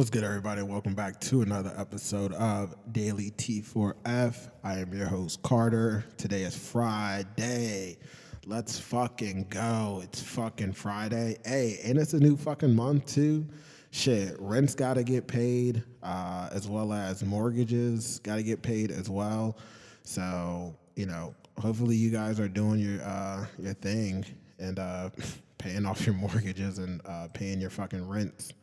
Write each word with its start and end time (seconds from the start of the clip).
What's 0.00 0.08
good, 0.08 0.24
everybody? 0.24 0.62
Welcome 0.62 0.94
back 0.94 1.20
to 1.20 1.42
another 1.42 1.74
episode 1.76 2.32
of 2.32 2.74
Daily 2.90 3.32
T4F. 3.32 4.50
I 4.64 4.78
am 4.78 4.94
your 4.94 5.06
host, 5.06 5.42
Carter. 5.42 6.06
Today 6.16 6.40
is 6.40 6.56
Friday. 6.56 7.98
Let's 8.46 8.78
fucking 8.78 9.48
go. 9.50 10.00
It's 10.02 10.22
fucking 10.22 10.72
Friday. 10.72 11.36
Hey, 11.44 11.80
and 11.84 11.98
it's 11.98 12.14
a 12.14 12.18
new 12.18 12.38
fucking 12.38 12.74
month, 12.74 13.12
too. 13.12 13.46
Shit, 13.90 14.36
rent's 14.40 14.74
got 14.74 14.94
to 14.94 15.04
get 15.04 15.26
paid, 15.26 15.84
uh, 16.02 16.48
as 16.50 16.66
well 16.66 16.94
as 16.94 17.22
mortgages 17.22 18.20
got 18.20 18.36
to 18.36 18.42
get 18.42 18.62
paid 18.62 18.90
as 18.90 19.10
well. 19.10 19.58
So, 20.02 20.74
you 20.96 21.04
know, 21.04 21.34
hopefully 21.58 21.96
you 21.96 22.08
guys 22.10 22.40
are 22.40 22.48
doing 22.48 22.80
your 22.80 23.02
uh, 23.02 23.44
your 23.58 23.74
thing 23.74 24.24
and 24.58 24.78
uh, 24.78 25.10
paying 25.58 25.84
off 25.84 26.06
your 26.06 26.14
mortgages 26.14 26.78
and 26.78 27.02
uh, 27.04 27.28
paying 27.34 27.60
your 27.60 27.68
fucking 27.68 28.08
rents 28.08 28.54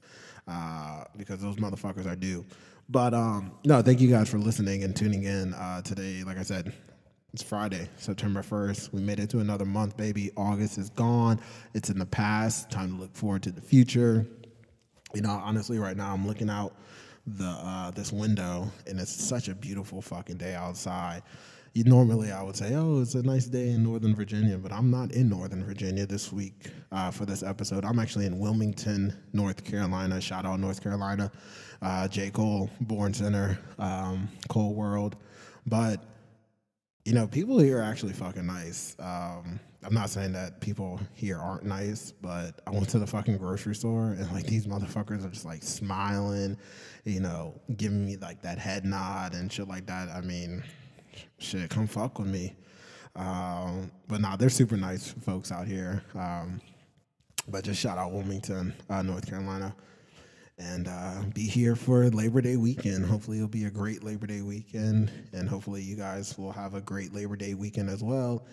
uh, 0.47 1.03
because 1.17 1.41
those 1.41 1.57
motherfuckers 1.57 2.05
are 2.05 2.15
due. 2.15 2.45
But 2.89 3.13
um, 3.13 3.51
no, 3.65 3.81
thank 3.81 3.99
you 3.99 4.09
guys 4.09 4.29
for 4.29 4.37
listening 4.37 4.83
and 4.83 4.95
tuning 4.95 5.23
in 5.23 5.53
uh, 5.53 5.81
today. 5.81 6.23
Like 6.25 6.37
I 6.37 6.43
said, 6.43 6.73
it's 7.33 7.43
Friday, 7.43 7.89
September 7.97 8.41
1st. 8.41 8.93
We 8.93 9.01
made 9.01 9.19
it 9.19 9.29
to 9.31 9.39
another 9.39 9.65
month, 9.65 9.97
baby. 9.97 10.31
August 10.37 10.77
is 10.77 10.89
gone. 10.89 11.39
It's 11.73 11.89
in 11.89 11.99
the 11.99 12.05
past. 12.05 12.71
Time 12.71 12.95
to 12.95 13.01
look 13.01 13.13
forward 13.15 13.43
to 13.43 13.51
the 13.51 13.61
future. 13.61 14.25
You 15.13 15.21
know, 15.21 15.31
honestly, 15.31 15.79
right 15.79 15.97
now 15.97 16.13
I'm 16.13 16.25
looking 16.25 16.49
out 16.49 16.73
the 17.25 17.45
uh, 17.45 17.91
this 17.91 18.13
window, 18.13 18.71
and 18.87 18.99
it's 18.99 19.11
such 19.11 19.49
a 19.49 19.55
beautiful 19.55 20.01
fucking 20.01 20.37
day 20.37 20.55
outside. 20.55 21.23
Normally, 21.85 22.31
I 22.31 22.41
would 22.41 22.55
say, 22.55 22.73
"Oh, 22.75 23.01
it's 23.01 23.15
a 23.15 23.23
nice 23.23 23.45
day 23.45 23.69
in 23.69 23.83
Northern 23.83 24.15
Virginia," 24.15 24.57
but 24.57 24.71
I'm 24.71 24.89
not 24.89 25.11
in 25.11 25.29
Northern 25.29 25.63
Virginia 25.63 26.05
this 26.05 26.31
week 26.31 26.71
uh, 26.91 27.11
for 27.11 27.25
this 27.25 27.43
episode. 27.43 27.85
I'm 27.85 27.99
actually 27.99 28.25
in 28.25 28.39
Wilmington, 28.39 29.13
North 29.33 29.63
Carolina. 29.63 30.19
Shout 30.19 30.45
out 30.45 30.59
North 30.59 30.81
Carolina, 30.81 31.31
uh, 31.81 32.07
J. 32.07 32.29
Cole, 32.29 32.69
Born 32.81 33.13
Sinner, 33.13 33.59
um, 33.79 34.27
Cole 34.49 34.73
World. 34.73 35.17
But 35.65 36.03
you 37.05 37.13
know, 37.13 37.25
people 37.25 37.57
here 37.59 37.79
are 37.79 37.83
actually 37.83 38.13
fucking 38.13 38.45
nice. 38.45 38.95
Um, 38.99 39.59
I'm 39.83 39.93
not 39.93 40.09
saying 40.09 40.33
that 40.33 40.59
people 40.59 40.99
here 41.13 41.37
aren't 41.37 41.63
nice, 41.63 42.11
but 42.11 42.59
I 42.67 42.71
went 42.71 42.89
to 42.89 42.99
the 42.99 43.07
fucking 43.07 43.37
grocery 43.37 43.75
store 43.75 44.09
and 44.11 44.29
like 44.33 44.45
these 44.45 44.67
motherfuckers 44.67 45.25
are 45.25 45.29
just 45.29 45.45
like 45.45 45.63
smiling, 45.63 46.57
you 47.05 47.21
know, 47.21 47.61
giving 47.77 48.05
me 48.05 48.17
like 48.17 48.41
that 48.41 48.57
head 48.57 48.83
nod 48.83 49.35
and 49.35 49.49
shit 49.49 49.69
like 49.69 49.85
that. 49.85 50.09
I 50.09 50.19
mean, 50.19 50.63
shit, 51.37 51.69
come 51.69 51.87
fuck 51.87 52.19
with 52.19 52.27
me. 52.27 52.55
Um, 53.15 53.91
but 54.07 54.21
nah, 54.21 54.35
they're 54.35 54.49
super 54.49 54.77
nice 54.77 55.09
folks 55.09 55.51
out 55.51 55.67
here. 55.67 56.03
Um, 56.15 56.61
but 57.47 57.63
just 57.63 57.79
shout 57.79 57.97
out 57.97 58.11
Wilmington, 58.11 58.73
uh, 58.89 59.01
North 59.01 59.27
Carolina, 59.27 59.75
and 60.57 60.87
uh, 60.87 61.23
be 61.33 61.47
here 61.47 61.75
for 61.75 62.09
Labor 62.09 62.41
Day 62.41 62.57
weekend. 62.57 63.05
Hopefully, 63.05 63.37
it'll 63.37 63.47
be 63.49 63.65
a 63.65 63.71
great 63.71 64.03
Labor 64.03 64.27
Day 64.27 64.41
weekend, 64.41 65.11
and 65.33 65.47
hopefully, 65.47 65.81
you 65.81 65.95
guys 65.95 66.37
will 66.37 66.51
have 66.51 66.73
a 66.73 66.81
great 66.81 67.13
Labor 67.13 67.35
Day 67.35 67.53
weekend 67.53 67.89
as 67.89 68.03
well, 68.03 68.45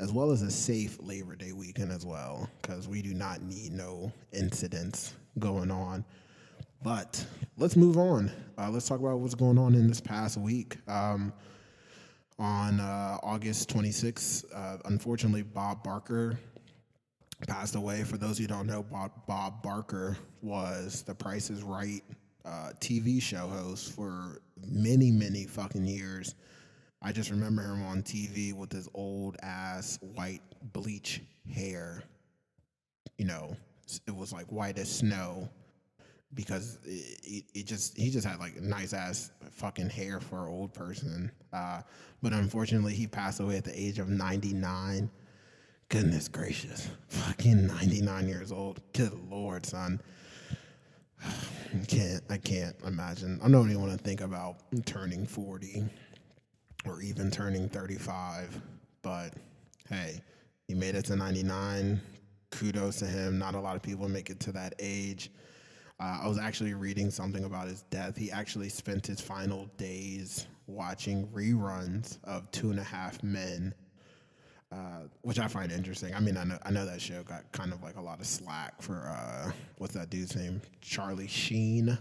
as 0.00 0.12
well 0.12 0.32
as 0.32 0.42
a 0.42 0.50
safe 0.50 0.98
Labor 1.00 1.36
Day 1.36 1.52
weekend 1.52 1.92
as 1.92 2.04
well, 2.04 2.48
because 2.60 2.88
we 2.88 3.02
do 3.02 3.14
not 3.14 3.40
need 3.42 3.72
no 3.72 4.12
incidents 4.32 5.14
going 5.38 5.70
on. 5.70 6.04
But 6.82 7.24
let's 7.56 7.76
move 7.76 7.96
on. 7.96 8.30
Uh, 8.58 8.70
let's 8.70 8.86
talk 8.86 9.00
about 9.00 9.18
what's 9.20 9.34
going 9.34 9.58
on 9.58 9.74
in 9.74 9.86
this 9.86 10.00
past 10.00 10.36
week. 10.36 10.76
Um, 10.86 11.32
on 12.38 12.80
uh, 12.80 13.18
August 13.22 13.68
26th, 13.70 14.44
uh, 14.54 14.78
unfortunately, 14.86 15.42
Bob 15.42 15.82
Barker 15.82 16.38
passed 17.46 17.74
away. 17.74 18.04
For 18.04 18.16
those 18.16 18.38
who 18.38 18.46
don't 18.46 18.66
know, 18.66 18.82
Bob, 18.82 19.12
Bob 19.26 19.62
Barker 19.62 20.16
was 20.42 21.02
the 21.02 21.14
Price 21.14 21.50
is 21.50 21.62
Right 21.62 22.02
uh, 22.44 22.70
TV 22.80 23.20
show 23.20 23.48
host 23.48 23.92
for 23.92 24.40
many, 24.66 25.10
many 25.10 25.44
fucking 25.44 25.84
years. 25.84 26.34
I 27.02 27.12
just 27.12 27.30
remember 27.30 27.62
him 27.62 27.84
on 27.84 28.02
TV 28.02 28.52
with 28.54 28.72
his 28.72 28.88
old 28.94 29.36
ass 29.42 29.98
white 30.14 30.42
bleach 30.72 31.22
hair. 31.52 32.02
You 33.18 33.26
know, 33.26 33.56
it 34.06 34.14
was 34.14 34.32
like 34.32 34.46
white 34.50 34.78
as 34.78 34.90
snow 34.90 35.48
because 36.34 36.78
it, 36.84 37.44
it, 37.54 37.66
just 37.66 37.96
he 37.96 38.10
just 38.10 38.26
had 38.26 38.38
like 38.38 38.60
nice 38.60 38.92
ass 38.92 39.30
fucking 39.50 39.88
hair 39.88 40.20
for 40.20 40.46
an 40.46 40.52
old 40.52 40.74
person. 40.74 41.30
Uh, 41.52 41.80
but 42.22 42.32
unfortunately, 42.32 42.94
he 42.94 43.06
passed 43.06 43.40
away 43.40 43.56
at 43.56 43.64
the 43.64 43.78
age 43.78 43.98
of 43.98 44.08
99. 44.08 45.10
Goodness 45.88 46.28
gracious, 46.28 46.88
fucking 47.08 47.66
99 47.66 48.28
years 48.28 48.50
old. 48.50 48.80
Good 48.92 49.12
lord, 49.30 49.66
son. 49.66 50.00
I 51.22 51.30
can't 51.88 52.22
I 52.30 52.38
can't 52.38 52.76
imagine. 52.86 53.38
I 53.42 53.48
don't 53.48 53.70
even 53.70 53.82
want 53.82 53.96
to 53.96 54.02
think 54.02 54.20
about 54.20 54.56
turning 54.86 55.26
40 55.26 55.84
or 56.86 57.00
even 57.00 57.30
turning 57.30 57.68
35. 57.68 58.60
But 59.02 59.34
hey, 59.88 60.20
he 60.66 60.74
made 60.74 60.94
it 60.94 61.04
to 61.06 61.16
99. 61.16 62.00
Kudos 62.50 62.96
to 62.96 63.06
him. 63.06 63.38
Not 63.38 63.54
a 63.54 63.60
lot 63.60 63.76
of 63.76 63.82
people 63.82 64.08
make 64.08 64.30
it 64.30 64.40
to 64.40 64.52
that 64.52 64.74
age. 64.78 65.30
Uh, 66.00 66.20
I 66.22 66.28
was 66.28 66.38
actually 66.38 66.74
reading 66.74 67.10
something 67.10 67.44
about 67.44 67.68
his 67.68 67.82
death. 67.82 68.16
He 68.16 68.30
actually 68.30 68.68
spent 68.68 69.06
his 69.06 69.20
final 69.20 69.66
days 69.76 70.46
watching 70.66 71.28
reruns 71.28 72.18
of 72.24 72.50
Two 72.50 72.70
and 72.70 72.80
a 72.80 72.84
Half 72.84 73.22
Men, 73.22 73.72
uh, 74.72 75.02
which 75.22 75.38
I 75.38 75.46
find 75.46 75.70
interesting. 75.70 76.12
I 76.14 76.20
mean, 76.20 76.36
I 76.36 76.44
know, 76.44 76.58
I 76.64 76.70
know 76.72 76.84
that 76.84 77.00
show 77.00 77.22
got 77.22 77.50
kind 77.52 77.72
of 77.72 77.82
like 77.82 77.96
a 77.96 78.00
lot 78.00 78.18
of 78.18 78.26
slack 78.26 78.82
for 78.82 79.06
uh, 79.08 79.52
what's 79.78 79.94
that 79.94 80.10
dude's 80.10 80.34
name? 80.34 80.60
Charlie 80.80 81.28
Sheen. 81.28 81.96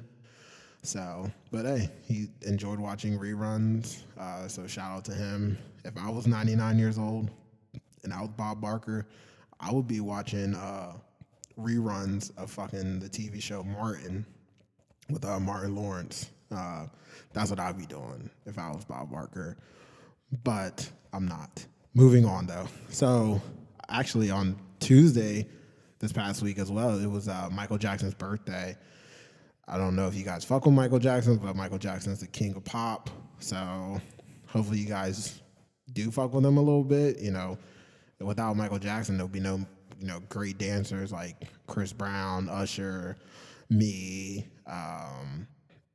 So, 0.81 1.31
but 1.51 1.65
hey, 1.65 1.89
he 2.03 2.27
enjoyed 2.41 2.79
watching 2.79 3.17
reruns. 3.17 4.01
Uh, 4.19 4.47
so 4.47 4.67
shout 4.67 4.91
out 4.91 5.05
to 5.05 5.13
him. 5.13 5.57
If 5.85 5.97
I 5.97 6.09
was 6.09 6.27
99 6.27 6.77
years 6.77 6.97
old 6.97 7.29
and 8.03 8.11
I 8.11 8.21
was 8.21 8.31
Bob 8.35 8.59
Barker, 8.59 9.07
I 9.59 9.71
would 9.71 9.87
be 9.87 10.01
watching 10.01 10.55
uh, 10.55 10.93
reruns 11.59 12.35
of 12.37 12.49
fucking 12.51 12.99
the 12.99 13.09
TV 13.09 13.41
show 13.41 13.63
Martin 13.63 14.25
with 15.09 15.25
uh, 15.25 15.39
Martin 15.39 15.75
Lawrence. 15.75 16.29
Uh, 16.51 16.85
that's 17.33 17.49
what 17.49 17.59
I'd 17.59 17.77
be 17.77 17.85
doing 17.85 18.29
if 18.45 18.57
I 18.57 18.69
was 18.69 18.85
Bob 18.85 19.11
Barker, 19.11 19.57
but 20.43 20.89
I'm 21.11 21.27
not. 21.27 21.65
Moving 21.93 22.25
on 22.25 22.47
though. 22.47 22.67
So 22.89 23.41
actually 23.89 24.31
on 24.31 24.57
Tuesday 24.79 25.47
this 25.99 26.11
past 26.11 26.41
week 26.41 26.57
as 26.57 26.71
well, 26.71 26.97
it 26.97 27.09
was 27.09 27.27
uh, 27.27 27.49
Michael 27.51 27.77
Jackson's 27.77 28.13
birthday. 28.13 28.75
I 29.67 29.77
don't 29.77 29.95
know 29.95 30.07
if 30.07 30.15
you 30.15 30.23
guys 30.23 30.43
fuck 30.43 30.65
with 30.65 30.73
Michael 30.73 30.99
Jackson, 30.99 31.37
but 31.37 31.55
Michael 31.55 31.77
Jackson's 31.77 32.19
the 32.19 32.27
king 32.27 32.55
of 32.55 32.63
pop. 32.63 33.09
So 33.39 34.01
hopefully 34.47 34.79
you 34.79 34.87
guys 34.87 35.41
do 35.93 36.11
fuck 36.11 36.33
with 36.33 36.45
him 36.45 36.57
a 36.57 36.61
little 36.61 36.83
bit. 36.83 37.19
You 37.19 37.31
know, 37.31 37.57
without 38.19 38.57
Michael 38.57 38.79
Jackson, 38.79 39.17
there'll 39.17 39.29
be 39.29 39.39
no 39.39 39.65
you 39.99 40.07
know 40.07 40.19
great 40.29 40.57
dancers 40.57 41.11
like 41.11 41.47
Chris 41.67 41.93
Brown, 41.93 42.49
Usher, 42.49 43.17
me, 43.69 44.47
um, 44.67 45.47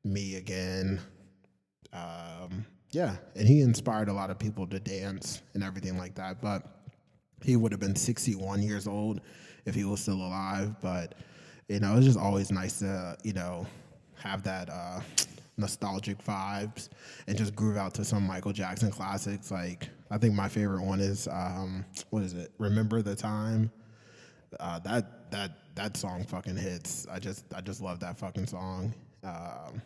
me 0.05 0.37
again. 0.37 1.01
Um, 1.93 2.67
yeah, 2.91 3.17
and 3.35 3.47
he 3.47 3.61
inspired 3.61 4.09
a 4.09 4.13
lot 4.13 4.31
of 4.31 4.39
people 4.39 4.67
to 4.69 4.81
dance 4.81 5.43
and 5.55 5.63
everything 5.63 5.99
like 5.99 6.15
that. 6.17 6.41
But 6.41 6.63
he 7.45 7.57
would 7.57 7.73
have 7.73 7.81
been 7.81 7.97
61 7.97 8.63
years 8.63 8.87
old 8.87 9.21
if 9.67 9.75
he 9.75 9.85
was 9.85 10.01
still 10.01 10.17
alive. 10.17 10.77
But 10.81 11.15
you 11.69 11.81
know, 11.81 11.97
it's 11.97 12.07
just 12.07 12.19
always 12.19 12.51
nice 12.51 12.79
to 12.81 13.17
you 13.23 13.33
know 13.33 13.67
have 14.15 14.43
that 14.45 14.69
uh, 14.71 15.01
nostalgic 15.57 16.25
vibes 16.25 16.89
and 17.27 17.37
just 17.37 17.55
groove 17.55 17.77
out 17.77 17.95
to 17.95 18.05
some 18.05 18.27
Michael 18.27 18.53
Jackson 18.53 18.91
classics. 18.91 19.51
Like 19.51 19.91
I 20.11 20.19
think 20.19 20.35
my 20.35 20.49
favorite 20.49 20.85
one 20.85 21.01
is 21.01 21.29
um, 21.29 21.85
what 22.11 22.23
is 22.23 22.35
it? 22.35 22.53
Remember 22.59 23.03
the 23.03 23.15
time. 23.15 23.71
Uh, 24.59 24.79
that 24.81 25.31
that 25.31 25.75
that 25.75 25.97
song 25.97 26.25
fucking 26.25 26.57
hits. 26.57 27.07
I 27.11 27.19
just 27.19 27.45
I 27.55 27.61
just 27.61 27.81
love 27.81 28.01
that 28.01 28.19
fucking 28.19 28.47
song. 28.47 28.95
Um, 29.23 29.83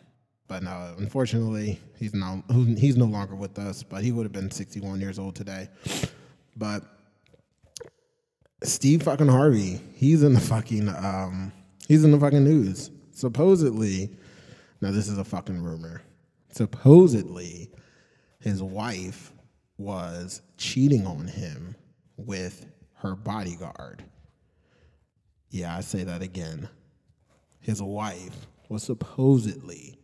but 0.47 0.63
no, 0.63 0.93
unfortunately, 0.97 1.79
he's 1.97 2.13
no 2.13 2.43
he's 2.77 2.97
no 2.97 3.05
longer 3.05 3.35
with 3.35 3.57
us. 3.59 3.83
But 3.83 4.03
he 4.03 4.11
would 4.11 4.23
have 4.23 4.31
been 4.31 4.51
61 4.51 4.99
years 4.99 5.19
old 5.19 5.35
today. 5.35 5.69
But 6.55 6.83
Steve 8.63 9.03
fucking 9.03 9.27
Harvey, 9.27 9.81
he's 9.95 10.23
in 10.23 10.33
the 10.33 10.39
fucking 10.39 10.89
um, 10.89 11.51
he's 11.87 12.03
in 12.03 12.11
the 12.11 12.19
fucking 12.19 12.43
news. 12.43 12.91
Supposedly, 13.11 14.09
now 14.81 14.91
this 14.91 15.07
is 15.07 15.17
a 15.17 15.23
fucking 15.23 15.61
rumor. 15.61 16.01
Supposedly, 16.51 17.71
his 18.39 18.61
wife 18.61 19.31
was 19.77 20.41
cheating 20.57 21.07
on 21.07 21.27
him 21.27 21.75
with 22.17 22.65
her 22.95 23.15
bodyguard. 23.15 24.03
Yeah, 25.53 25.77
I 25.77 25.81
say 25.81 26.03
that 26.03 26.23
again. 26.23 26.67
His 27.59 27.79
wife 27.79 28.47
was 28.69 28.81
supposedly 28.81 29.99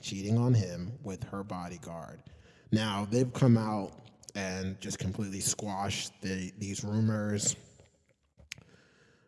cheating 0.00 0.38
on 0.38 0.54
him 0.54 0.92
with 1.02 1.22
her 1.24 1.44
bodyguard. 1.44 2.20
Now, 2.72 3.06
they've 3.10 3.30
come 3.30 3.58
out 3.58 3.92
and 4.34 4.80
just 4.80 4.98
completely 4.98 5.40
squashed 5.40 6.18
the, 6.22 6.50
these 6.56 6.82
rumors. 6.82 7.54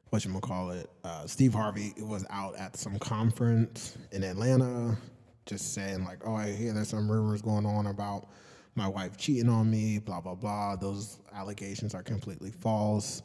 what 0.09 0.25
you 0.25 0.33
call 0.41 0.71
it? 0.71 0.89
Uh, 1.05 1.27
Steve 1.27 1.53
Harvey 1.53 1.93
was 1.99 2.25
out 2.31 2.57
at 2.57 2.79
some 2.79 2.99
conference 2.99 3.99
in 4.13 4.25
Atlanta, 4.25 4.97
just 5.45 5.75
saying 5.75 6.07
like, 6.07 6.27
"Oh, 6.27 6.37
I 6.37 6.53
hear 6.53 6.73
there's 6.73 6.89
some 6.89 7.13
rumors 7.13 7.43
going 7.43 7.67
on 7.67 7.89
about 7.89 8.29
my 8.77 8.89
wife 8.89 9.19
cheating 9.19 9.51
on 9.51 9.71
me." 9.71 9.99
Blah 9.99 10.23
blah 10.23 10.37
blah. 10.37 10.77
Those 10.77 11.19
allegations 11.35 11.95
are 11.95 12.03
completely 12.03 12.51
false. 12.51 13.23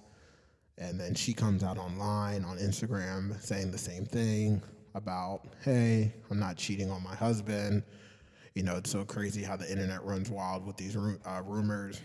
And 0.77 0.99
then 0.99 1.13
she 1.13 1.33
comes 1.33 1.63
out 1.63 1.77
online 1.77 2.43
on 2.43 2.57
Instagram 2.57 3.39
saying 3.41 3.71
the 3.71 3.77
same 3.77 4.05
thing 4.05 4.61
about, 4.95 5.47
"Hey, 5.63 6.13
I'm 6.29 6.39
not 6.39 6.57
cheating 6.57 6.89
on 6.89 7.03
my 7.03 7.15
husband." 7.15 7.83
You 8.55 8.63
know, 8.63 8.75
it's 8.75 8.89
so 8.89 9.05
crazy 9.05 9.43
how 9.43 9.55
the 9.55 9.69
internet 9.71 10.03
runs 10.03 10.29
wild 10.29 10.65
with 10.65 10.77
these 10.77 10.97
uh, 10.97 11.41
rumors. 11.45 12.01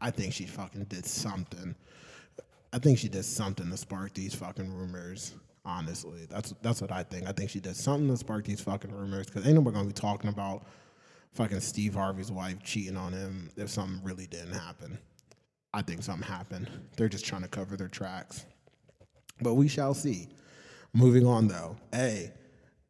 I 0.00 0.10
think 0.10 0.32
she 0.32 0.46
fucking 0.46 0.84
did 0.84 1.06
something. 1.06 1.74
I 2.72 2.78
think 2.78 2.98
she 2.98 3.08
did 3.08 3.24
something 3.24 3.70
to 3.70 3.76
spark 3.76 4.14
these 4.14 4.34
fucking 4.34 4.72
rumors. 4.72 5.34
Honestly, 5.64 6.26
that's 6.30 6.54
that's 6.62 6.80
what 6.80 6.92
I 6.92 7.02
think. 7.02 7.28
I 7.28 7.32
think 7.32 7.50
she 7.50 7.60
did 7.60 7.76
something 7.76 8.08
to 8.08 8.16
spark 8.16 8.44
these 8.44 8.60
fucking 8.60 8.92
rumors 8.92 9.26
because 9.26 9.46
ain't 9.46 9.54
nobody 9.54 9.74
gonna 9.74 9.88
be 9.88 9.92
talking 9.92 10.30
about 10.30 10.66
fucking 11.32 11.60
Steve 11.60 11.94
Harvey's 11.94 12.32
wife 12.32 12.62
cheating 12.62 12.96
on 12.96 13.12
him 13.12 13.50
if 13.56 13.68
something 13.68 14.02
really 14.02 14.26
didn't 14.26 14.54
happen. 14.54 14.98
I 15.78 15.82
think 15.82 16.02
something 16.02 16.26
happened. 16.26 16.68
They're 16.96 17.08
just 17.08 17.24
trying 17.24 17.42
to 17.42 17.48
cover 17.48 17.76
their 17.76 17.86
tracks. 17.86 18.44
But 19.40 19.54
we 19.54 19.68
shall 19.68 19.94
see. 19.94 20.26
Moving 20.92 21.24
on 21.24 21.46
though. 21.46 21.76
Hey, 21.92 22.32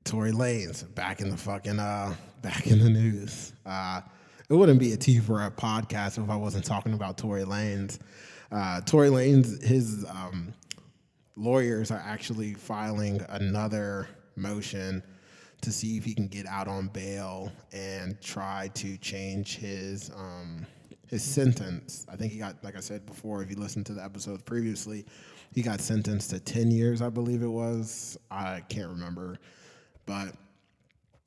Tory 0.05 0.32
Lanez 0.32 0.94
back 0.94 1.20
in 1.20 1.29
the 1.29 1.37
fucking 1.37 1.79
uh 1.79 2.14
back 2.43 2.67
in 2.67 2.79
the 2.79 2.88
news. 2.88 3.52
Uh 3.67 4.00
it 4.49 4.55
wouldn't 4.55 4.81
be 4.81 4.94
a 4.94 4.96
T 4.96 5.19
for 5.19 5.44
a 5.44 5.50
podcast 5.50 6.23
if 6.23 6.31
I 6.31 6.37
wasn't 6.37 6.64
talking 6.64 6.94
about 6.94 7.19
Tory 7.19 7.44
Lanez. 7.44 7.99
Uh, 8.50 8.81
Tory 8.81 9.11
Lanez, 9.11 9.62
his 9.62 10.06
um, 10.08 10.55
lawyers 11.37 11.90
are 11.90 12.02
actually 12.02 12.55
filing 12.55 13.20
another 13.29 14.08
motion 14.37 15.02
to 15.61 15.70
see 15.70 15.99
if 15.99 16.05
he 16.06 16.14
can 16.14 16.29
get 16.29 16.46
out 16.46 16.67
on 16.67 16.88
bail 16.88 17.52
and 17.75 18.19
try 18.23 18.70
to 18.73 18.96
change 18.96 19.58
his 19.58 20.11
um, 20.17 20.67
his 21.08 21.22
sentence. 21.22 22.06
I 22.08 22.16
think 22.16 22.32
he 22.32 22.38
got, 22.38 22.62
like 22.62 22.76
I 22.76 22.81
said 22.81 23.06
before, 23.06 23.43
if 23.43 23.50
you 23.50 23.56
listened 23.56 23.87
to 23.87 23.94
the 23.94 24.02
episodes 24.02 24.43
previously, 24.43 25.06
he 25.52 25.62
got 25.62 25.81
sentenced 25.81 26.31
to 26.31 26.40
ten 26.40 26.70
years, 26.70 27.02
I 27.02 27.08
believe 27.08 27.43
it 27.43 27.49
was. 27.49 28.19
I 28.31 28.62
can't 28.69 28.90
remember, 28.90 29.38
but 30.06 30.34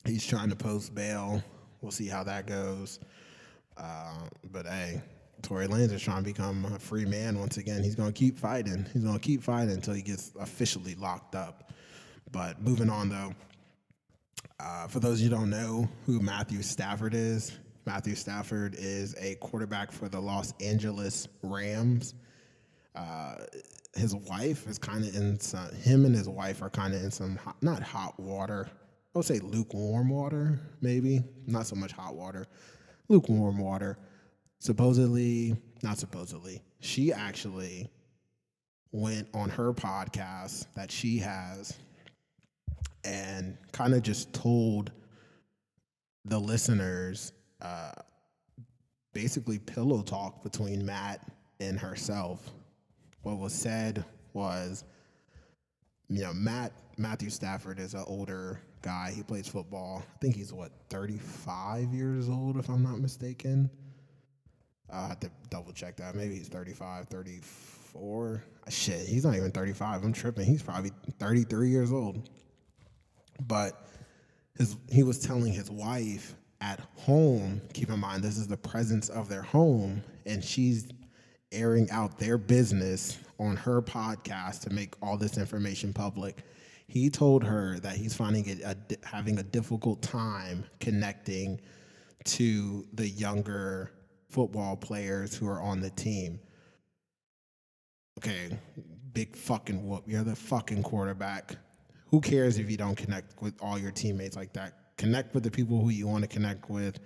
he's 0.06 0.26
trying 0.26 0.50
to 0.50 0.56
post 0.56 0.94
bail. 0.94 1.44
We'll 1.82 1.92
see 1.92 2.08
how 2.08 2.24
that 2.24 2.46
goes. 2.46 3.00
Uh, 3.78 4.28
but 4.52 4.68
hey, 4.68 5.02
Tory 5.42 5.68
Lanez 5.68 5.92
is 5.92 6.02
trying 6.02 6.24
to 6.24 6.24
become 6.24 6.66
a 6.66 6.80
free 6.80 7.06
man 7.06 7.40
once 7.40 7.58
again. 7.58 7.84
He's 7.84 7.96
going 7.96 8.12
to 8.12 8.18
keep 8.18 8.38
fighting. 8.38 8.86
He's 8.94 9.04
going 9.04 9.16
to 9.16 9.22
keep 9.22 9.42
fighting 9.42 9.74
until 9.74 9.96
he 9.96 10.04
gets 10.04 10.32
officially 10.40 10.96
locked 10.96 11.36
up. 11.36 11.72
But 12.32 12.62
moving 12.62 12.90
on 12.90 13.10
though, 13.10 13.34
uh, 14.60 14.88
for 14.88 15.00
those 15.00 15.22
you 15.22 15.30
don't 15.30 15.50
know 15.50 15.90
who 16.06 16.20
Matthew 16.20 16.62
Stafford 16.62 17.14
is, 17.16 17.58
Matthew 17.86 18.16
Stafford 18.16 18.76
is 18.78 19.16
a 19.20 19.36
quarterback 19.36 19.92
for 19.92 20.08
the 20.08 20.20
Los 20.20 20.54
Angeles 20.62 21.28
Rams. 21.42 22.14
Uh, 22.96 23.36
his 23.96 24.16
wife 24.16 24.68
is 24.68 24.78
kind 24.78 25.06
of 25.06 25.16
in 25.16 25.40
some. 25.40 25.74
Him 25.76 26.06
and 26.06 26.16
his 26.16 26.30
wife 26.30 26.62
are 26.62 26.70
kind 26.70 26.94
of 26.94 27.04
in 27.04 27.12
some 27.12 27.36
hot, 27.38 27.56
not 27.62 27.82
hot 27.82 28.20
water. 28.20 28.70
I 29.14 29.18
would 29.18 29.26
say 29.26 29.40
lukewarm 29.40 30.10
water, 30.10 30.60
maybe 30.82 31.22
not 31.48 31.68
so 31.68 31.76
much 31.76 31.92
hot 31.92 32.16
water 32.16 32.48
lukewarm 33.12 33.58
water. 33.60 33.98
Supposedly, 34.60 35.56
not 35.84 35.98
supposedly, 35.98 36.62
she 36.80 37.12
actually 37.12 37.90
went 38.92 39.28
on 39.34 39.50
her 39.50 39.74
podcast 39.74 40.68
that 40.76 40.92
she 40.92 41.20
has 41.20 41.78
and 43.04 43.58
kind 43.72 43.94
of 43.94 44.04
just 44.04 44.32
told 44.34 44.92
the 46.26 46.40
listeners 46.40 47.34
basically 49.14 49.60
pillow 49.60 50.02
talk 50.02 50.44
between 50.44 50.86
Matt 50.86 51.26
and 51.60 51.80
herself. 51.80 52.50
What 53.24 53.38
was 53.38 53.54
said 53.54 54.04
was, 54.34 54.84
you 56.10 56.22
know, 56.22 56.34
Matt 56.34 56.74
Matthew 56.98 57.30
Stafford 57.30 57.80
is 57.80 57.94
an 57.94 58.04
older 58.08 58.62
guy. 58.82 59.12
He 59.16 59.24
plays 59.24 59.48
football. 59.48 60.04
I 60.06 60.18
think 60.20 60.36
he's 60.36 60.54
what 60.54 60.72
35 60.90 61.94
years 61.94 62.30
old, 62.30 62.58
if 62.58 62.70
I'm 62.70 62.84
not 62.84 63.00
mistaken. 63.00 63.70
I 64.92 65.08
have 65.08 65.20
to 65.22 65.32
double 65.50 65.72
check 65.72 65.98
that. 65.98 66.16
Maybe 66.16 66.36
he's 66.36 66.50
35, 66.50 67.08
34. 67.08 68.44
Shit, 68.70 69.08
he's 69.08 69.26
not 69.26 69.36
even 69.36 69.52
35. 69.52 70.04
I'm 70.04 70.14
tripping. 70.14 70.46
He's 70.46 70.62
probably 70.62 70.92
33 71.20 71.70
years 71.70 71.92
old. 71.92 72.30
But 73.48 73.88
his 74.58 74.76
he 74.90 75.04
was 75.04 75.18
telling 75.20 75.54
his 75.54 75.72
wife 75.72 76.36
at 76.62 76.80
home, 76.96 77.62
keep 77.74 77.90
in 77.90 78.00
mind 78.00 78.24
this 78.24 78.38
is 78.38 78.48
the 78.48 78.58
presence 78.58 79.10
of 79.10 79.28
their 79.28 79.42
home, 79.42 80.04
and 80.26 80.44
she's 80.44 80.90
airing 81.52 81.90
out 81.92 82.18
their 82.18 82.38
business 82.38 83.18
on 83.40 83.58
her 83.58 83.82
podcast 83.82 84.62
to 84.62 84.70
make 84.70 84.94
all 85.02 85.18
this 85.18 85.38
information 85.38 85.92
public 85.92 86.44
he 86.92 87.10
told 87.10 87.42
her 87.46 87.80
that 87.80 87.96
he's 87.96 88.14
finding 88.14 88.46
it 88.48 88.62
a, 88.64 88.76
having 89.08 89.40
a 89.40 89.44
difficult 89.44 90.02
time 90.02 90.66
connecting 90.82 91.62
to 92.26 92.86
the 92.94 93.08
younger 93.08 93.94
football 94.30 94.76
players 94.76 95.34
who 95.34 95.48
are 95.48 95.62
on 95.62 95.80
the 95.80 95.90
team. 95.92 96.38
Okay, 98.20 98.60
big 99.14 99.38
fucking 99.38 99.88
whoop. 99.88 100.04
You're 100.06 100.26
the 100.26 100.36
fucking 100.36 100.84
quarterback. 100.84 101.56
Who 102.08 102.20
cares 102.20 102.58
if 102.60 102.70
you 102.70 102.76
don't 102.76 102.98
connect 102.98 103.42
with 103.42 103.56
all 103.62 103.80
your 103.80 103.92
teammates 103.92 104.36
like 104.36 104.52
that? 104.54 104.74
Connect 105.02 105.34
with 105.34 105.42
the 105.42 105.50
people 105.50 105.82
who 105.82 105.90
you 105.90 106.08
want 106.08 106.22
to 106.22 106.28
connect 106.28 106.70
with. 106.70 107.00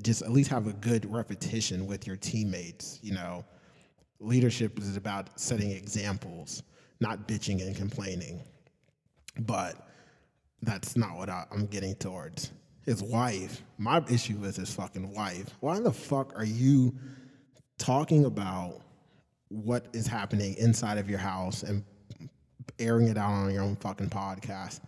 Just 0.00 0.22
at 0.22 0.30
least 0.30 0.48
have 0.48 0.66
a 0.66 0.72
good 0.72 1.04
repetition 1.12 1.86
with 1.86 2.06
your 2.06 2.16
teammates. 2.16 2.98
You 3.02 3.12
know, 3.12 3.44
leadership 4.20 4.78
is 4.78 4.96
about 4.96 5.38
setting 5.38 5.70
examples, 5.70 6.62
not 6.98 7.28
bitching 7.28 7.60
and 7.60 7.76
complaining. 7.76 8.40
But 9.40 9.86
that's 10.62 10.96
not 10.96 11.18
what 11.18 11.28
I, 11.28 11.44
I'm 11.52 11.66
getting 11.66 11.94
towards. 11.96 12.52
His 12.86 13.02
wife, 13.02 13.62
my 13.76 14.02
issue 14.08 14.42
is 14.44 14.56
his 14.56 14.72
fucking 14.72 15.14
wife. 15.14 15.50
Why 15.60 15.78
the 15.78 15.92
fuck 15.92 16.32
are 16.36 16.44
you 16.46 16.94
talking 17.76 18.24
about 18.24 18.80
what 19.48 19.88
is 19.92 20.06
happening 20.06 20.54
inside 20.56 20.96
of 20.96 21.10
your 21.10 21.18
house 21.18 21.64
and 21.64 21.84
airing 22.78 23.08
it 23.08 23.18
out 23.18 23.30
on 23.30 23.52
your 23.52 23.62
own 23.62 23.76
fucking 23.76 24.08
podcast? 24.08 24.80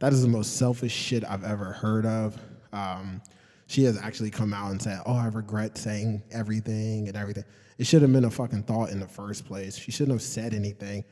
That 0.00 0.12
is 0.12 0.22
the 0.22 0.28
most 0.28 0.56
selfish 0.56 0.92
shit 0.92 1.24
I've 1.24 1.44
ever 1.44 1.72
heard 1.72 2.04
of. 2.04 2.36
Um, 2.72 3.22
she 3.66 3.84
has 3.84 3.96
actually 3.96 4.30
come 4.30 4.52
out 4.52 4.72
and 4.72 4.82
said, 4.82 5.00
"Oh, 5.06 5.14
I 5.14 5.28
regret 5.28 5.78
saying 5.78 6.22
everything 6.32 7.08
and 7.08 7.16
everything." 7.16 7.44
It 7.78 7.86
should 7.86 8.02
have 8.02 8.12
been 8.12 8.24
a 8.24 8.30
fucking 8.30 8.64
thought 8.64 8.90
in 8.90 9.00
the 9.00 9.08
first 9.08 9.46
place. 9.46 9.76
She 9.76 9.92
shouldn't 9.92 10.12
have 10.12 10.22
said 10.22 10.52
anything 10.52 11.04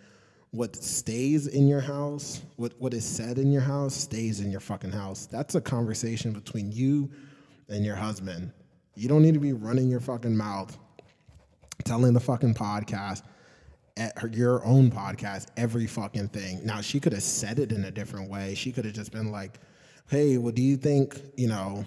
what 0.51 0.75
stays 0.77 1.47
in 1.47 1.69
your 1.69 1.81
house, 1.81 2.41
what, 2.57 2.73
what 2.79 2.95
is 2.95 3.05
said 3.05 3.39
in 3.39 3.53
your 3.53 3.63
house, 3.63 3.95
stays 3.95 4.41
in 4.41 4.51
your 4.51 4.61
fucking 4.61 4.93
house. 4.93 5.27
That's 5.27 5.55
a 5.55 5.61
conversation 5.61 6.33
between 6.33 6.73
you 6.73 7.11
and 7.69 7.85
your 7.85 7.97
husband. 7.97 8.53
You 8.95 9.09
don't 9.09 9.23
need 9.23 9.35
to 9.35 9.41
be 9.41 9.53
running 9.53 9.89
your 9.89 10.01
fucking 10.01 10.37
mouth, 10.37 10.77
telling 11.85 12.15
the 12.15 12.21
fucking 12.21 12.55
podcast, 12.55 13.23
at 13.99 14.19
her, 14.19 14.29
your 14.29 14.65
own 14.65 14.91
podcast, 14.91 15.49
every 15.57 15.87
fucking 15.87 16.29
thing. 16.29 16.65
Now, 16.65 16.81
she 16.81 17.01
could 17.01 17.13
have 17.13 17.23
said 17.23 17.59
it 17.59 17.73
in 17.73 17.85
a 17.85 17.91
different 17.91 18.31
way. 18.31 18.55
She 18.55 18.73
could 18.73 18.85
have 18.85 18.95
just 18.95 19.13
been 19.13 19.31
like, 19.31 19.59
hey, 20.09 20.39
well, 20.39 20.53
do 20.53 20.63
you 20.63 20.77
think, 20.77 21.21
you 21.37 21.49
know, 21.49 21.85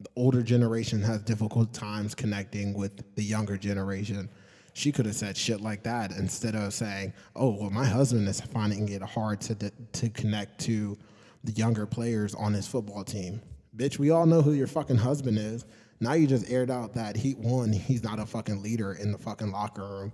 the 0.00 0.10
older 0.16 0.42
generation 0.42 1.00
has 1.02 1.22
difficult 1.22 1.72
times 1.72 2.14
connecting 2.14 2.74
with 2.74 3.14
the 3.14 3.22
younger 3.22 3.56
generation? 3.56 4.28
she 4.74 4.90
could 4.90 5.06
have 5.06 5.14
said 5.14 5.36
shit 5.36 5.60
like 5.60 5.84
that 5.84 6.10
instead 6.12 6.54
of 6.54 6.74
saying, 6.74 7.14
"Oh, 7.34 7.50
well, 7.50 7.70
my 7.70 7.86
husband 7.86 8.28
is 8.28 8.40
finding 8.40 8.88
it 8.88 9.02
hard 9.02 9.40
to 9.42 9.54
to 9.54 10.10
connect 10.10 10.60
to 10.62 10.98
the 11.44 11.52
younger 11.52 11.86
players 11.86 12.34
on 12.34 12.52
his 12.52 12.66
football 12.66 13.04
team." 13.04 13.40
Bitch, 13.76 13.98
we 13.98 14.10
all 14.10 14.26
know 14.26 14.42
who 14.42 14.52
your 14.52 14.66
fucking 14.66 14.96
husband 14.96 15.38
is. 15.38 15.64
Now 16.00 16.12
you 16.14 16.26
just 16.26 16.50
aired 16.50 16.70
out 16.70 16.92
that 16.94 17.16
he 17.16 17.32
one, 17.32 17.72
he's 17.72 18.02
not 18.02 18.18
a 18.18 18.26
fucking 18.26 18.62
leader 18.62 18.92
in 18.92 19.12
the 19.12 19.18
fucking 19.18 19.50
locker 19.50 19.82
room. 19.82 20.12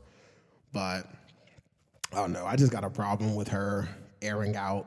But 0.72 1.06
I 2.12 2.16
don't 2.16 2.32
know. 2.32 2.46
I 2.46 2.56
just 2.56 2.72
got 2.72 2.84
a 2.84 2.90
problem 2.90 3.34
with 3.34 3.48
her 3.48 3.88
airing 4.22 4.56
out 4.56 4.86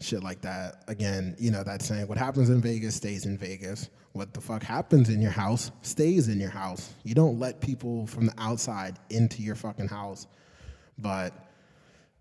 shit 0.00 0.22
like 0.22 0.40
that. 0.40 0.84
Again, 0.88 1.36
you 1.38 1.50
know 1.50 1.62
that 1.62 1.82
saying, 1.82 2.08
"What 2.08 2.18
happens 2.18 2.48
in 2.50 2.60
Vegas 2.60 2.94
stays 2.94 3.26
in 3.26 3.36
Vegas." 3.36 3.90
what 4.12 4.34
the 4.34 4.40
fuck 4.40 4.62
happens 4.62 5.08
in 5.08 5.20
your 5.20 5.30
house 5.30 5.70
stays 5.82 6.28
in 6.28 6.40
your 6.40 6.50
house. 6.50 6.94
You 7.04 7.14
don't 7.14 7.38
let 7.38 7.60
people 7.60 8.06
from 8.06 8.26
the 8.26 8.34
outside 8.38 8.98
into 9.08 9.42
your 9.42 9.54
fucking 9.54 9.88
house. 9.88 10.26
But 10.98 11.32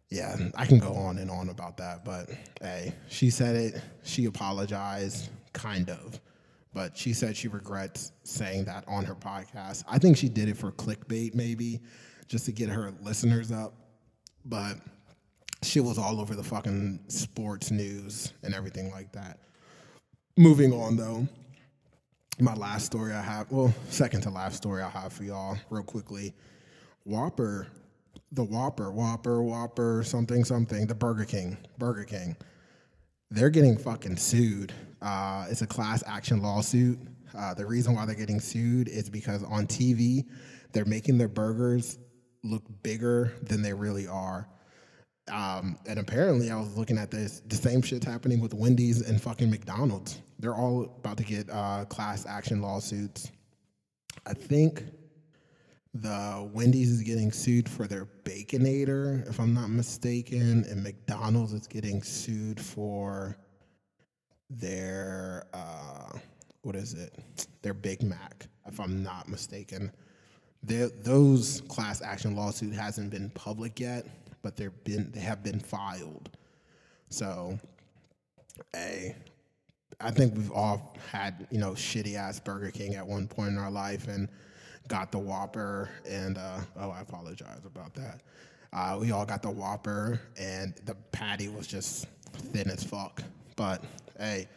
yeah, 0.09 0.35
I 0.55 0.65
can 0.65 0.79
go 0.79 0.93
on 0.93 1.17
and 1.17 1.29
on 1.31 1.49
about 1.49 1.77
that. 1.77 2.05
But 2.05 2.29
hey, 2.61 2.93
she 3.07 3.29
said 3.29 3.55
it. 3.55 3.81
She 4.03 4.25
apologized, 4.25 5.29
kind 5.53 5.89
of. 5.89 6.19
But 6.73 6.95
she 6.95 7.13
said 7.13 7.35
she 7.35 7.47
regrets 7.47 8.11
saying 8.23 8.65
that 8.65 8.83
on 8.87 9.03
her 9.05 9.15
podcast. 9.15 9.83
I 9.87 9.97
think 9.97 10.17
she 10.17 10.29
did 10.29 10.47
it 10.47 10.57
for 10.57 10.71
clickbait, 10.71 11.33
maybe, 11.33 11.81
just 12.29 12.45
to 12.45 12.51
get 12.53 12.69
her 12.69 12.93
listeners 13.01 13.51
up. 13.51 13.73
but 14.45 14.75
she 15.61 15.81
was 15.81 15.97
all 15.97 16.21
over 16.21 16.35
the 16.35 16.43
fucking 16.43 17.01
sports 17.09 17.69
news 17.69 18.31
and 18.43 18.55
everything 18.55 18.89
like 18.91 19.11
that. 19.11 19.39
Moving 20.37 20.71
on 20.71 20.95
though, 20.95 21.27
my 22.39 22.53
last 22.53 22.85
story 22.85 23.11
I 23.11 23.21
have, 23.21 23.51
well, 23.51 23.73
second 23.89 24.21
to 24.21 24.29
last 24.29 24.55
story 24.55 24.81
I 24.81 24.89
have 24.89 25.11
for 25.11 25.23
y'all, 25.25 25.57
real 25.69 25.83
quickly. 25.83 26.33
Whopper, 27.03 27.67
the 28.31 28.43
Whopper, 28.45 28.89
Whopper, 28.91 29.41
Whopper, 29.43 30.01
something, 30.05 30.45
something, 30.45 30.87
the 30.87 30.95
Burger 30.95 31.25
King, 31.25 31.57
Burger 31.77 32.05
King. 32.05 32.37
They're 33.29 33.49
getting 33.49 33.77
fucking 33.77 34.15
sued. 34.15 34.71
Uh, 35.01 35.47
it's 35.49 35.61
a 35.61 35.67
class 35.67 36.03
action 36.07 36.41
lawsuit. 36.41 36.99
Uh, 37.37 37.53
the 37.53 37.65
reason 37.65 37.95
why 37.95 38.05
they're 38.05 38.15
getting 38.15 38.39
sued 38.39 38.87
is 38.87 39.09
because 39.09 39.43
on 39.43 39.67
TV, 39.67 40.25
they're 40.71 40.85
making 40.85 41.17
their 41.17 41.27
burgers 41.27 41.97
look 42.43 42.63
bigger 42.83 43.33
than 43.41 43.61
they 43.61 43.73
really 43.73 44.07
are. 44.07 44.47
Um, 45.31 45.77
and 45.87 45.99
apparently, 45.99 46.49
I 46.49 46.55
was 46.55 46.75
looking 46.75 46.97
at 46.97 47.11
this. 47.11 47.41
The 47.47 47.55
same 47.55 47.81
shit's 47.81 48.05
happening 48.05 48.41
with 48.41 48.53
Wendy's 48.53 49.07
and 49.07 49.21
fucking 49.21 49.49
McDonald's. 49.49 50.19
They're 50.39 50.55
all 50.55 50.83
about 50.83 51.17
to 51.17 51.23
get 51.23 51.49
uh, 51.49 51.85
class 51.85 52.25
action 52.25 52.61
lawsuits. 52.61 53.31
I 54.25 54.33
think 54.33 54.83
the 55.93 56.49
Wendy's 56.53 56.91
is 56.91 57.03
getting 57.03 57.31
sued 57.31 57.69
for 57.69 57.87
their 57.87 58.07
Baconator, 58.23 59.27
if 59.29 59.39
I'm 59.39 59.53
not 59.53 59.69
mistaken, 59.69 60.65
and 60.69 60.83
McDonald's 60.83 61.53
is 61.53 61.67
getting 61.67 62.01
sued 62.01 62.59
for 62.59 63.37
their 64.49 65.45
uh, 65.53 66.17
what 66.61 66.75
is 66.75 66.93
it? 66.93 67.15
Their 67.61 67.73
Big 67.73 68.03
Mac, 68.03 68.47
if 68.67 68.79
I'm 68.79 69.03
not 69.03 69.27
mistaken. 69.27 69.91
Those 70.63 71.61
class 71.67 72.01
action 72.01 72.35
lawsuit 72.35 72.73
hasn't 72.73 73.11
been 73.11 73.29
public 73.31 73.79
yet, 73.79 74.05
but 74.41 74.55
they're 74.55 74.71
been 74.71 75.11
they 75.11 75.21
have 75.21 75.43
been 75.43 75.59
filed. 75.59 76.29
So, 77.09 77.57
a 78.75 79.15
I 80.01 80.11
think 80.11 80.35
we've 80.35 80.51
all 80.51 80.95
had 81.11 81.47
you 81.51 81.59
know 81.59 81.71
shitty 81.71 82.15
ass 82.15 82.39
Burger 82.39 82.71
King 82.71 82.95
at 82.95 83.05
one 83.05 83.27
point 83.27 83.49
in 83.49 83.57
our 83.57 83.71
life 83.71 84.07
and 84.07 84.29
got 84.87 85.11
the 85.11 85.19
Whopper 85.19 85.89
and 86.07 86.37
uh, 86.37 86.59
oh 86.77 86.91
I 86.91 87.01
apologize 87.01 87.65
about 87.65 87.93
that. 87.95 88.21
Uh, 88.71 88.97
we 88.99 89.11
all 89.11 89.25
got 89.25 89.41
the 89.41 89.49
Whopper 89.49 90.19
and 90.37 90.73
the 90.85 90.95
patty 91.11 91.47
was 91.47 91.67
just 91.67 92.05
thin 92.33 92.69
as 92.69 92.83
fuck. 92.83 93.21
But 93.55 93.83
hey, 94.17 94.47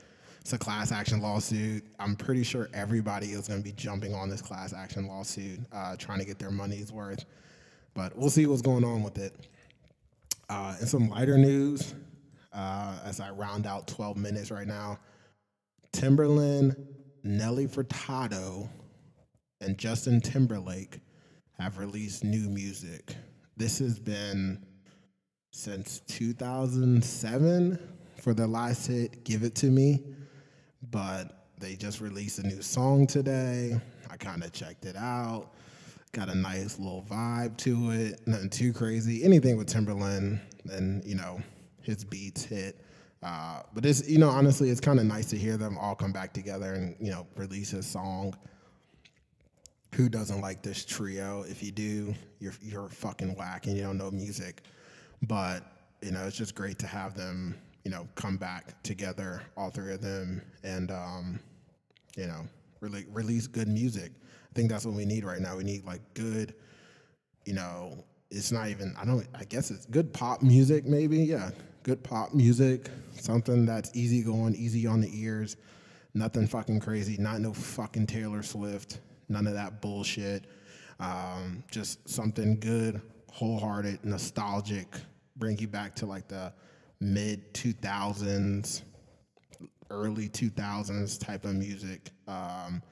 it's 0.43 0.53
a 0.53 0.59
class 0.59 0.91
action 0.91 1.21
lawsuit. 1.21 1.85
I'm 2.01 2.17
pretty 2.17 2.43
sure 2.43 2.69
everybody 2.75 3.29
is 3.29 3.47
going 3.47 3.61
to 3.61 3.65
be 3.65 3.71
jumping 3.71 4.13
on 4.13 4.29
this 4.29 4.43
class 4.43 4.73
action 4.73 5.07
lawsuit, 5.07 5.61
uh, 5.71 5.95
trying 5.95 6.19
to 6.19 6.25
get 6.25 6.41
their 6.41 6.51
money's 6.51 6.91
worth. 6.91 7.25
But 7.95 8.19
we'll 8.19 8.29
see 8.29 8.47
what's 8.47 8.61
going 8.61 8.83
on 8.83 9.05
with 9.05 9.19
it. 9.19 9.37
Uh, 10.49 10.75
in 10.81 10.89
some 10.89 11.09
lighter 11.09 11.39
news, 11.39 11.95
uh, 12.53 12.99
as 13.05 13.21
I 13.21 13.31
round 13.31 13.69
out 13.69 13.87
12 13.87 14.17
minutes 14.17 14.51
right 14.51 14.67
now, 14.67 14.99
Timbaland, 15.93 16.75
Nelly 17.23 17.69
Furtado, 17.69 18.69
and 19.61 19.79
Justin 19.79 20.21
Timberlake 20.21 20.99
have 21.61 21.79
released 21.79 22.25
new 22.25 22.49
music. 22.51 23.15
This 23.57 23.79
has 23.79 23.97
been 24.01 24.67
since 25.53 26.01
2007 26.09 27.79
for 28.21 28.35
their 28.35 28.49
last 28.49 28.89
hit, 28.89 29.23
Give 29.23 29.45
It 29.45 29.55
To 29.55 29.71
Me. 29.71 30.03
But 30.91 31.49
they 31.59 31.77
just 31.77 32.01
released 32.01 32.39
a 32.39 32.43
new 32.43 32.61
song 32.61 33.07
today. 33.07 33.81
I 34.11 34.17
kind 34.17 34.43
of 34.43 34.53
checked 34.53 34.85
it 34.85 34.97
out. 34.97 35.51
Got 36.13 36.29
a 36.29 36.35
nice 36.35 36.79
little 36.79 37.07
vibe 37.09 37.57
to 37.59 37.91
it. 37.93 38.27
Nothing 38.27 38.51
too 38.51 38.73
crazy. 38.73 39.25
Anything 39.25 39.57
with 39.57 39.69
Timbaland 39.69 40.41
and, 40.71 41.05
you 41.05 41.15
know, 41.15 41.41
his 41.81 42.05
beats 42.05 42.45
hit. 42.45 42.81
Uh, 43.23 43.63
but 43.73 43.87
it's, 43.87 44.09
you 44.09 44.19
know, 44.19 44.29
honestly, 44.29 44.69
it's 44.69 44.81
kind 44.81 44.99
of 44.99 45.07
nice 45.07 45.27
to 45.27 45.39
hear 45.39 45.57
them 45.57 45.79
all 45.79 45.95
come 45.95 46.13
back 46.13 46.33
together 46.33 46.73
and, 46.73 46.97
you 47.01 47.11
know, 47.11 47.27
release 47.37 47.73
a 47.73 47.83
song. 47.83 48.35
Who 49.95 50.09
doesn't 50.09 50.41
like 50.41 50.63
this 50.63 50.85
trio? 50.85 51.45
If 51.49 51.63
you 51.63 51.71
do, 51.71 52.15
you're, 52.41 52.55
you're 52.61 52.89
fucking 52.89 53.37
whack 53.37 53.67
and 53.67 53.77
you 53.77 53.83
don't 53.83 53.97
know 53.97 54.11
music. 54.11 54.63
But, 55.23 55.63
you 56.03 56.11
know, 56.11 56.27
it's 56.27 56.37
just 56.37 56.55
great 56.55 56.79
to 56.81 56.87
have 56.87 57.15
them 57.15 57.57
you 57.85 57.91
know, 57.91 58.09
come 58.15 58.37
back 58.37 58.81
together, 58.83 59.43
all 59.57 59.71
three 59.71 59.93
of 59.93 60.01
them, 60.01 60.43
and 60.63 60.91
um, 60.91 61.41
you 62.17 62.27
know, 62.27 62.47
really 62.81 63.07
release 63.11 63.47
good 63.47 63.69
music. 63.69 64.13
I 64.51 64.55
think 64.55 64.71
that's 64.71 64.85
what 64.85 64.95
we 64.95 65.05
need 65.05 65.25
right 65.25 65.41
now. 65.41 65.57
We 65.57 65.65
need 65.65 65.85
like 65.85 66.03
good, 66.15 66.55
you 67.45 67.55
know, 67.55 68.05
it's 68.31 68.53
not 68.53 68.69
even 68.69 68.95
I 69.01 69.05
don't 69.05 69.27
I 69.35 69.45
guess 69.45 69.71
it's 69.71 69.87
good 69.87 70.13
pop 70.13 70.43
music 70.43 70.85
maybe, 70.85 71.19
yeah. 71.19 71.51
Good 71.85 72.05
pop 72.05 72.33
music, 72.33 72.91
something 73.15 73.67
that's 73.67 73.91
easy 73.93 74.23
going, 74.23 74.55
easy 74.55 74.87
on 74.87 75.01
the 75.01 75.11
ears, 75.13 75.57
nothing 76.15 76.47
fucking 76.47 76.79
crazy, 76.79 77.17
not 77.19 77.41
no 77.41 77.53
fucking 77.53 78.07
Taylor 78.07 78.45
Swift, 78.45 79.01
none 79.29 79.49
of 79.49 79.55
that 79.55 79.81
bullshit. 79.83 80.45
Um, 81.01 81.65
just 81.73 82.09
something 82.09 82.61
good, 82.61 83.01
wholehearted, 83.33 84.05
nostalgic, 84.05 84.87
bring 85.35 85.59
you 85.59 85.67
back 85.67 85.97
to 85.97 86.07
like 86.07 86.29
the 86.29 86.53
mid 87.03 87.53
2000s, 87.53 88.83
early 89.91 90.29
2000s 90.29 91.19
type 91.19 91.45
of 91.45 91.55
music. 91.55 92.11
Um, 92.29 92.83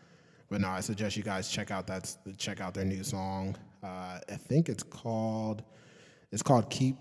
but 0.51 0.61
no, 0.61 0.69
I 0.69 0.81
suggest 0.81 1.17
you 1.17 1.23
guys 1.23 1.49
check 1.49 1.71
out 1.71 1.87
that 1.87 2.15
check 2.37 2.61
out 2.61 2.75
their 2.75 2.85
new 2.85 3.05
song. 3.05 3.57
Uh, 3.83 4.19
I 4.29 4.35
think 4.35 4.69
it's 4.69 4.83
called 4.83 5.63
it's 6.33 6.43
called 6.43 6.69
Keep 6.71 6.97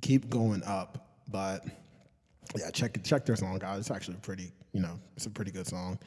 Keep 0.00 0.30
Going 0.30 0.62
Up. 0.64 1.18
But 1.28 1.64
yeah, 2.56 2.70
check 2.70 3.02
check 3.02 3.26
their 3.26 3.36
song 3.36 3.60
out. 3.64 3.78
It's 3.78 3.90
actually 3.90 4.18
pretty 4.22 4.52
you 4.72 4.80
know 4.80 4.98
it's 5.16 5.26
a 5.26 5.30
pretty 5.30 5.50
good 5.50 5.66
song. 5.66 5.98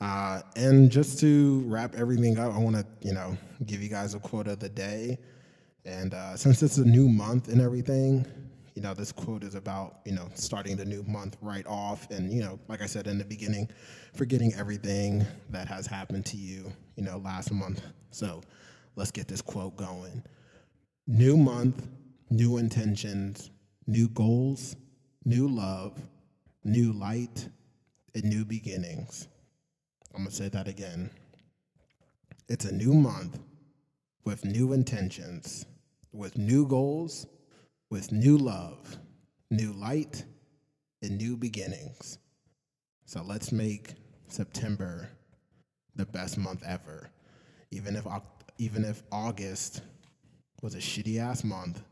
Uh, 0.00 0.42
and 0.56 0.90
just 0.90 1.20
to 1.20 1.62
wrap 1.68 1.94
everything 1.94 2.36
up, 2.36 2.52
I 2.52 2.58
want 2.58 2.74
to 2.74 2.84
you 3.02 3.14
know 3.14 3.38
give 3.64 3.80
you 3.80 3.88
guys 3.88 4.14
a 4.14 4.18
quote 4.18 4.48
of 4.48 4.58
the 4.58 4.68
day. 4.68 5.18
And 5.84 6.12
uh, 6.12 6.36
since 6.36 6.62
it's 6.62 6.78
a 6.78 6.84
new 6.84 7.08
month 7.08 7.48
and 7.48 7.60
everything, 7.60 8.26
you 8.74 8.82
know, 8.82 8.94
this 8.94 9.12
quote 9.12 9.44
is 9.44 9.54
about, 9.54 10.00
you 10.04 10.12
know, 10.12 10.28
starting 10.34 10.76
the 10.76 10.84
new 10.84 11.02
month 11.04 11.36
right 11.40 11.66
off. 11.66 12.10
And, 12.10 12.32
you 12.32 12.40
know, 12.40 12.58
like 12.68 12.82
I 12.82 12.86
said 12.86 13.06
in 13.06 13.18
the 13.18 13.24
beginning, 13.24 13.68
forgetting 14.14 14.54
everything 14.54 15.26
that 15.50 15.68
has 15.68 15.86
happened 15.86 16.24
to 16.26 16.36
you, 16.36 16.72
you 16.96 17.04
know, 17.04 17.18
last 17.18 17.52
month. 17.52 17.82
So 18.10 18.42
let's 18.96 19.10
get 19.10 19.28
this 19.28 19.42
quote 19.42 19.76
going. 19.76 20.22
New 21.06 21.36
month, 21.36 21.86
new 22.30 22.56
intentions, 22.56 23.50
new 23.86 24.08
goals, 24.08 24.76
new 25.24 25.48
love, 25.48 26.00
new 26.64 26.92
light, 26.92 27.48
and 28.14 28.24
new 28.24 28.44
beginnings. 28.44 29.28
I'm 30.14 30.22
going 30.22 30.30
to 30.30 30.36
say 30.36 30.48
that 30.48 30.68
again. 30.68 31.10
It's 32.48 32.64
a 32.64 32.72
new 32.72 32.94
month 32.94 33.38
with 34.24 34.44
new 34.44 34.72
intentions, 34.72 35.66
with 36.12 36.38
new 36.38 36.66
goals 36.66 37.26
with 37.92 38.10
new 38.10 38.38
love, 38.38 38.96
new 39.50 39.70
light, 39.74 40.24
and 41.02 41.18
new 41.18 41.36
beginnings. 41.36 42.16
So 43.04 43.22
let's 43.22 43.52
make 43.52 43.92
September 44.28 45.10
the 45.94 46.06
best 46.06 46.38
month 46.38 46.62
ever. 46.66 47.10
Even 47.70 47.94
if 47.94 48.06
even 48.56 48.86
if 48.86 49.02
August 49.12 49.82
was 50.62 50.74
a 50.74 50.78
shitty 50.78 51.18
ass 51.18 51.44
month, 51.44 51.82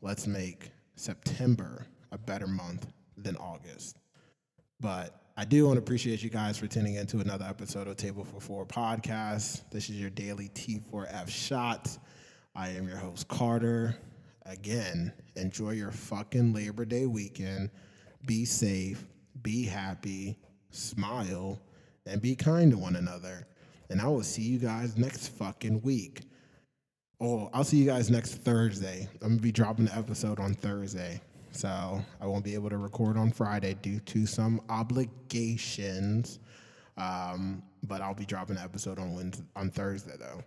let's 0.00 0.26
make 0.26 0.70
September 0.96 1.84
a 2.10 2.16
better 2.16 2.46
month 2.46 2.86
than 3.18 3.36
August. 3.36 3.98
But 4.80 5.14
I 5.36 5.44
do 5.44 5.66
want 5.66 5.76
to 5.76 5.80
appreciate 5.80 6.22
you 6.22 6.30
guys 6.30 6.56
for 6.56 6.68
tuning 6.68 6.94
in 6.94 7.06
to 7.08 7.18
another 7.18 7.44
episode 7.44 7.86
of 7.86 7.98
Table 7.98 8.24
for 8.24 8.40
Four 8.40 8.64
podcast. 8.64 9.60
This 9.70 9.90
is 9.90 10.00
your 10.00 10.08
daily 10.08 10.48
T4F 10.54 11.28
shot. 11.28 11.98
I 12.54 12.70
am 12.70 12.88
your 12.88 12.96
host, 12.96 13.28
Carter 13.28 13.94
again, 14.48 15.12
enjoy 15.36 15.72
your 15.72 15.90
fucking 15.90 16.52
Labor 16.52 16.84
Day 16.84 17.06
weekend. 17.06 17.70
Be 18.26 18.44
safe, 18.44 19.04
be 19.42 19.64
happy, 19.64 20.38
smile, 20.70 21.60
and 22.06 22.20
be 22.20 22.34
kind 22.34 22.72
to 22.72 22.78
one 22.78 22.96
another. 22.96 23.46
And 23.90 24.00
I 24.00 24.08
will 24.08 24.22
see 24.22 24.42
you 24.42 24.58
guys 24.58 24.96
next 24.96 25.28
fucking 25.28 25.82
week. 25.82 26.22
Oh, 27.20 27.50
I'll 27.52 27.64
see 27.64 27.76
you 27.76 27.86
guys 27.86 28.10
next 28.10 28.36
Thursday. 28.36 29.08
I'm 29.22 29.30
gonna 29.30 29.40
be 29.40 29.52
dropping 29.52 29.86
the 29.86 29.96
episode 29.96 30.40
on 30.40 30.54
Thursday. 30.54 31.20
So 31.52 32.02
I 32.20 32.26
won't 32.26 32.44
be 32.44 32.54
able 32.54 32.70
to 32.70 32.76
record 32.76 33.16
on 33.16 33.32
Friday 33.32 33.74
due 33.80 34.00
to 34.00 34.26
some 34.26 34.60
obligations. 34.68 36.38
Um, 36.96 37.62
but 37.82 38.00
I'll 38.00 38.14
be 38.14 38.26
dropping 38.26 38.56
the 38.56 38.62
episode 38.62 38.98
on 38.98 39.14
Wednesday, 39.14 39.44
on 39.56 39.70
Thursday 39.70 40.14
though. 40.18 40.42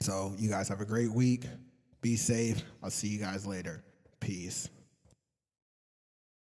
So 0.00 0.34
you 0.38 0.48
guys 0.48 0.68
have 0.68 0.80
a 0.80 0.84
great 0.84 1.12
week. 1.12 1.44
Be 2.02 2.16
safe. 2.16 2.62
I'll 2.82 2.90
see 2.90 3.08
you 3.08 3.18
guys 3.18 3.46
later. 3.46 3.82
Peace. 4.20 4.68